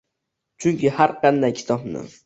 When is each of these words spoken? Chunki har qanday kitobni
Chunki 0.65 0.93
har 0.97 1.15
qanday 1.27 1.57
kitobni 1.61 2.07